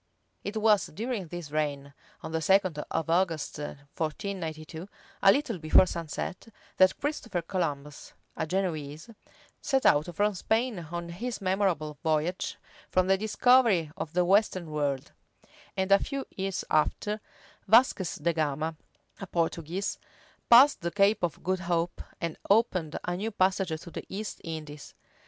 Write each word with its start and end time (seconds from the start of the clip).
It 0.43 0.57
was 0.57 0.87
during 0.87 1.27
this 1.27 1.51
reign, 1.51 1.93
on 2.23 2.31
the 2.31 2.41
second 2.41 2.79
of 2.89 3.07
August, 3.07 3.59
1492, 3.59 4.87
a 5.21 5.31
little 5.31 5.59
before 5.59 5.85
sunset, 5.85 6.47
that 6.77 6.99
Christopher 6.99 7.43
Columbus, 7.43 8.13
a 8.35 8.47
Genoese, 8.47 9.11
set 9.61 9.85
out 9.85 10.07
from 10.15 10.33
Spain 10.33 10.87
on 10.91 11.09
his 11.09 11.39
memorable 11.39 11.99
voyage 12.03 12.57
for 12.89 13.03
the 13.03 13.15
discovery 13.15 13.91
of 13.95 14.13
the 14.13 14.25
western 14.25 14.71
world; 14.71 15.11
and 15.77 15.91
a 15.91 15.99
few 15.99 16.25
years 16.35 16.65
after, 16.71 17.21
Vasquez 17.67 18.15
de 18.15 18.33
Gama, 18.33 18.75
a 19.19 19.27
Portuguese, 19.27 19.99
passed 20.49 20.81
the 20.81 20.89
Cape 20.89 21.21
of 21.21 21.43
Good 21.43 21.59
Hope, 21.59 22.01
and 22.19 22.39
opened 22.49 22.97
a 23.03 23.15
new 23.15 23.29
passage 23.29 23.79
to 23.79 23.91
the 23.91 24.05
East 24.09 24.41
Indies. 24.43 24.95